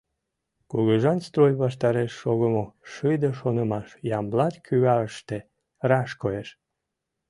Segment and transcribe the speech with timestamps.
[0.69, 5.37] Кугыжан строй ваштареш шогымо шыде шонымаш «Ямблат кӱварыште»
[5.89, 6.49] раш коеш.